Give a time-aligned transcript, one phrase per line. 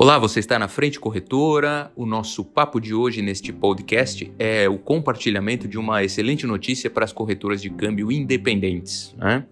[0.00, 1.90] Olá, você está na Frente Corretora.
[1.96, 7.04] O nosso papo de hoje neste podcast é o compartilhamento de uma excelente notícia para
[7.04, 9.12] as corretoras de câmbio independentes.
[9.18, 9.44] Né?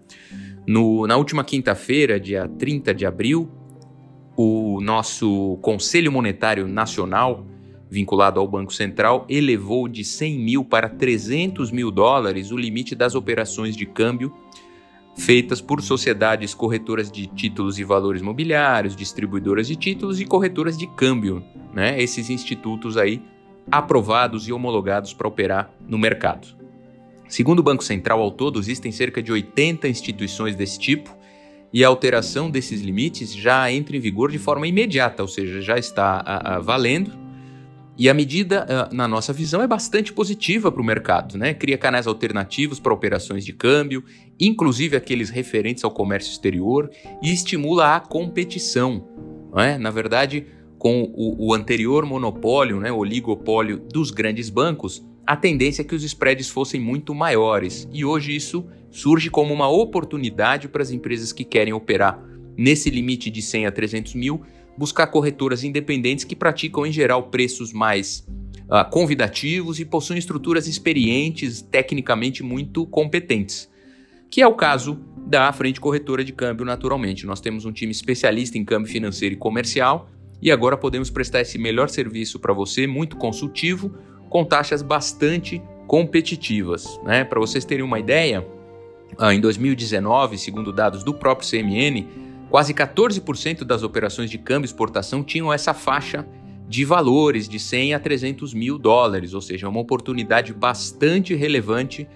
[0.65, 3.51] No, na última quinta-feira, dia 30 de abril,
[4.37, 7.45] o nosso Conselho Monetário Nacional,
[7.89, 13.15] vinculado ao Banco Central, elevou de 100 mil para 300 mil dólares o limite das
[13.15, 14.33] operações de câmbio
[15.17, 20.87] feitas por sociedades corretoras de títulos e valores mobiliários, distribuidoras de títulos e corretoras de
[20.87, 22.01] câmbio, né?
[22.01, 23.21] Esses institutos aí
[23.69, 26.47] aprovados e homologados para operar no mercado.
[27.27, 31.17] Segundo o Banco Central, ao todo existem cerca de 80 instituições desse tipo
[31.73, 35.77] e a alteração desses limites já entra em vigor de forma imediata, ou seja, já
[35.77, 37.11] está a, a, valendo
[37.97, 41.53] e a medida, ah, na nossa visão, é bastante positiva para o mercado, né?
[41.53, 44.03] Cria canais alternativos para operações de câmbio,
[44.39, 46.91] inclusive aqueles referentes ao comércio exterior,
[47.23, 49.07] e estimula a competição.
[49.57, 49.77] é?
[49.79, 50.45] Na verdade,
[50.77, 56.03] com o, o anterior monopólio, né, oligopólio dos grandes bancos, a tendência é que os
[56.03, 57.89] spreads fossem muito maiores.
[57.91, 62.23] E hoje isso surge como uma oportunidade para as empresas que querem operar
[62.55, 64.41] nesse limite de 100 a 300 mil
[64.77, 68.25] buscar corretoras independentes que praticam, em geral, preços mais
[68.69, 73.69] uh, convidativos e possuem estruturas experientes, tecnicamente muito competentes,
[74.29, 77.25] que é o caso da Frente Corretora de Câmbio, naturalmente.
[77.25, 80.09] Nós temos um time especialista em câmbio financeiro e comercial
[80.41, 83.93] e agora podemos prestar esse melhor serviço para você, muito consultivo,
[84.29, 86.99] com taxas bastante competitivas.
[87.03, 87.23] Né?
[87.23, 88.45] Para vocês terem uma ideia,
[89.19, 94.69] uh, em 2019, segundo dados do próprio CMN, Quase 14% das operações de câmbio e
[94.69, 96.25] exportação tinham essa faixa
[96.67, 102.07] de valores de 100 a 300 mil dólares, ou seja, uma oportunidade bastante relevante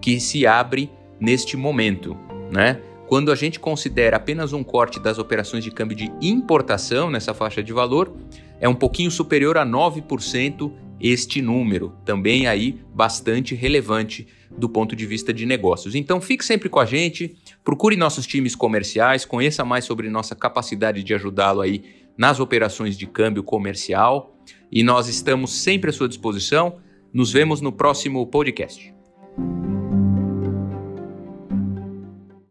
[0.00, 2.16] que se abre neste momento,
[2.52, 2.80] né?
[3.08, 7.62] Quando a gente considera apenas um corte das operações de câmbio de importação nessa faixa
[7.62, 8.12] de valor,
[8.60, 15.06] é um pouquinho superior a 9% este número, também aí bastante relevante do ponto de
[15.06, 15.94] vista de negócios.
[15.94, 21.02] Então fique sempre com a gente, procure nossos times comerciais, conheça mais sobre nossa capacidade
[21.02, 21.82] de ajudá-lo aí
[22.16, 24.36] nas operações de câmbio comercial
[24.72, 26.78] e nós estamos sempre à sua disposição.
[27.12, 28.95] Nos vemos no próximo podcast.